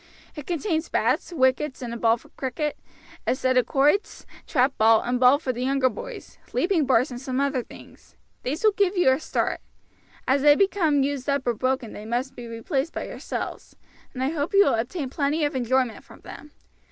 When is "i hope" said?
14.23-14.55